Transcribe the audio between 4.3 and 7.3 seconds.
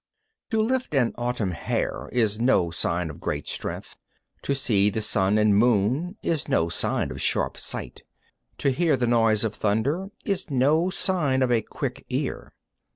to see sun and moon is no sign of